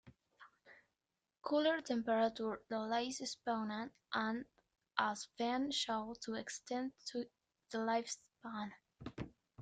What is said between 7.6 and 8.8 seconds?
lifespan.